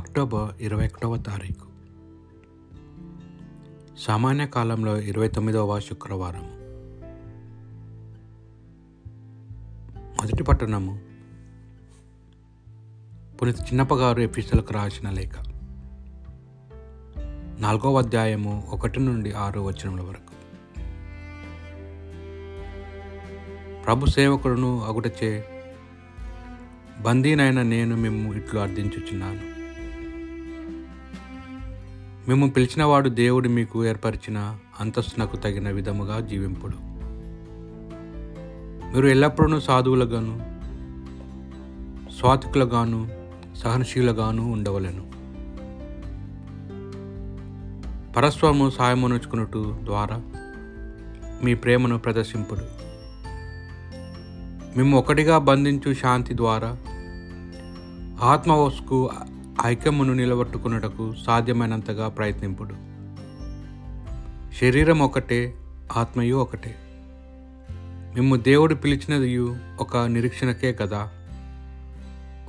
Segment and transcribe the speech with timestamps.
[0.00, 1.66] October ఇరవై ఒకటవ తారీఖు.
[3.98, 6.42] సామాన్య కాలంలో ఇరవై తొమ్మిదవ శుక్రవారం.
[10.20, 11.00] మొదటి పట్టణము
[13.36, 15.32] పునీత చిన్నప్పగారు ఎఫీసులకు రాసిన లేఖ.
[17.60, 20.34] నాలుగవ అధ్యాయము ఒకటి నుండి ఆరు వచనముల వరకు.
[23.82, 25.44] ప్రభు సేవకుడును అగుటచే
[27.00, 29.49] బందీనైన నేను మిమ్ము ఇట్లు అర్థించుచున్నాను.
[32.30, 36.76] మేము పిలిచినవాడు దేవుడు మీకు ఏర్పరిచిన అంతస్తునకు తగిన విధముగా జీవింపుడు.
[38.94, 40.38] మీరు ఎల్లప్పుడూ సాధువులుగాను
[42.18, 43.08] స్వాతికులుగాను
[43.56, 45.06] సహనశీలుగాను ఉండవలను.
[48.12, 50.22] పరస్వరము సాయమునుచుకున్నట్టు ద్వారా
[51.44, 52.62] మీ ప్రేమను ప్రదర్శింపుడు.
[54.78, 56.76] మేము ఒకటిగా బంధించు శాంతి ద్వారా
[58.22, 59.10] ఆత్మవస్కు
[59.64, 62.74] ఐక్యమును నిలబట్టుకున్నటకు సాధ్యమైనంతగా ప్రయత్నింపుడు.
[64.54, 65.54] శరీరం ఒకటే
[65.96, 66.76] ఆత్మయు ఒకటే.
[68.14, 69.38] మేము దేవుడు పిలిచినది
[69.80, 71.10] ఒక నిరీక్షణకే కదా.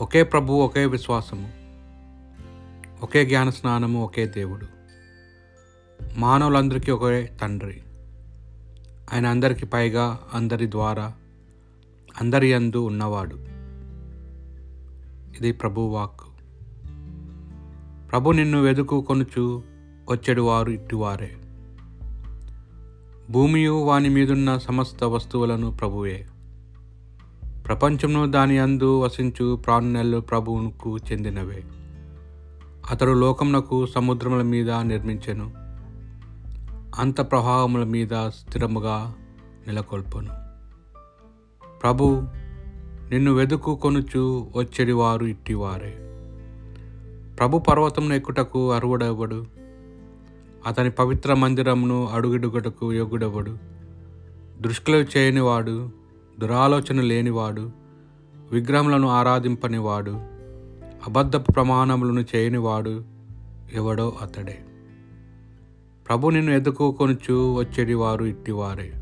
[0.00, 1.50] ఒకే ప్రభు ఒకే విశ్వాసము.
[3.02, 4.66] ఒకే జ్ఞాన స్నానము ఒకే దేవుడు.
[6.16, 7.82] మానవులందరికీ ఒకే తండ్రి.
[9.12, 11.12] ఆయన అందరికి పైగా అందరి ద్వారా
[12.20, 13.36] అందరి అందు ఉన్నవాడు.
[15.36, 16.27] ఇది ప్రభు వాక్
[18.10, 19.62] ప్రభు నిన్ను వెదుకు కొనుచు
[20.10, 21.30] వచ్చెడు వారు ఇట్టువారే.
[23.30, 26.26] భూమియు వాని మీదున్న సమస్త వస్తువులను ప్రభువే.
[27.66, 31.64] ప్రపంచమును దాని అందు వసించు ప్రాణునెల్లు ప్రభువుకు చెందినవే.
[32.90, 35.52] అతడు లోకమునకు సముద్రముల మీద నిర్మించెను.
[37.00, 39.14] అంత ప్రవాహముల మీద స్థిరముగా
[39.66, 40.30] నెలకొల్పను.
[41.82, 42.22] ప్రభు
[43.10, 46.07] నిన్ను వెదుకు కొనుచు వచ్చెడి వారు ఇట్టివారే.
[47.38, 49.46] ప్రభు పర్వతంను ఎక్కుటకు అరువుడవడు.
[50.66, 53.58] అతని పవిత్ర మందిరమును అడుగుడుగుటకు యోగుడెవడు
[54.60, 55.90] దృష్టిలో చేయనివాడు
[56.40, 57.70] దురాలోచన లేనివాడు
[58.50, 60.10] విగ్రహములను ఆరాధింపనివాడు
[61.06, 63.04] అబద్ధపు ప్రమాణములను చేయనివాడు
[63.72, 64.58] ఎవడో అతడే.
[66.08, 68.92] ప్రభు నిన్ను ఎదుకోకొనుచు వచ్చేది వారు ఇట్టివారే.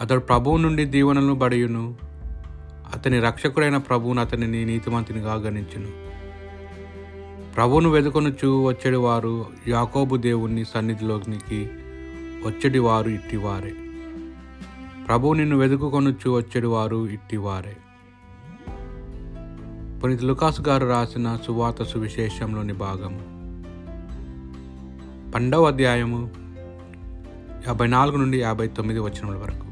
[0.00, 1.94] అతడు ప్రభువు నుండి దీవెనలను బడియును.
[2.94, 6.06] అతని రక్షకుడైన ప్రభువును అతనిని నీతిమంతునిగా గణించును.
[7.56, 11.68] ప్రభువును వెదుకొనుచు వచ్చేడి వారు యాకోబు దేవుని సన్నిధిలోనికి
[12.46, 13.74] వచ్చేటి వారు ఇట్టివారే.
[15.06, 17.76] ప్రభువు నిన్ను వెతుకుకొనుచు వచ్చేడి వారు ఇట్టివారే.
[20.00, 23.14] పునీత్ లుకాస్ గారు రాసిన సువాత సువిశేషంలోని భాగం
[25.34, 26.30] పండవ అధ్యాయము
[27.66, 29.66] యాభై నాలుగు నుండి యాభై తొమ్మిది వచనముల వరకు.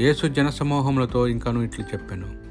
[0.00, 2.43] యేసు జనసమూహములతో ఇంకను ఇట్లు చెప్పాను.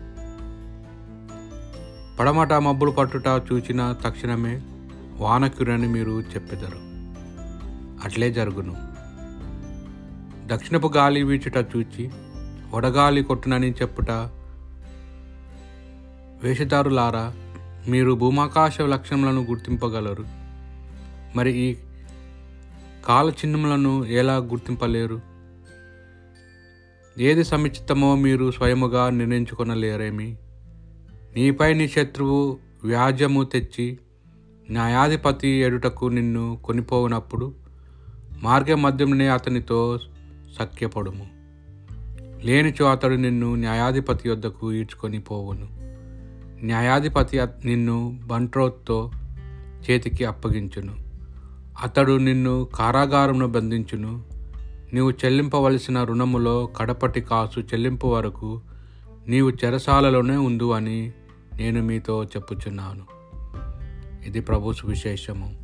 [2.23, 4.61] పడమట మబ్బులు పట్టుట చూచిన తక్షణమే
[5.17, 6.77] వానకురని మీరు చెప్పెదరు.
[8.05, 8.75] అట్లే జరుగును.
[10.47, 12.11] దక్షిణపు గాలి వీచుట చూచి
[12.73, 14.11] వడగాలి కొట్టునని చెప్పుట
[16.43, 17.33] వేషధారులారా
[17.87, 20.25] మీరు భూమాకాశ లక్షణములను గుర్తింపగలరు.
[21.35, 21.75] మరి ఈ
[23.07, 25.21] కాల చిహ్నములను ఎలా గుర్తింపలేరు?
[27.17, 30.37] ఏది సముచితమో మీరు స్వయముగా నిర్ణయించుకొనలేరేమి?
[31.35, 33.97] నీపై నీ శత్రువు వ్యాజ్యము తెచ్చి
[34.71, 37.53] న్యాయాధిపతి ఎడుటకు నిన్ను కొనిపోవునప్పుడు
[38.41, 39.99] మార్గ మధ్యమునే అతనితో
[40.59, 41.27] సఖ్యపడుము.
[42.45, 45.67] లేనిచో అతడు నిన్ను న్యాయాధిపతి వద్దకు ఈడ్చుకొని పోవును.
[46.65, 49.11] న్యాయాధిపతి నిన్ను బంట్రోత్తో
[49.89, 50.95] చేతికి అప్పగించును.
[51.83, 54.23] అతడు నిన్ను కారాగారంను బంధించును.
[54.93, 58.61] నీవు చెల్లింపవలసిన రుణములో కడపటి కాసు చెల్లింపు వరకు
[59.27, 61.13] నీవు చెరసాలలోనే ఉండు అని
[61.57, 63.05] నేను మీతో చెప్పుచున్నాను.
[64.25, 65.63] ఇది ప్రభు సువిశేషము.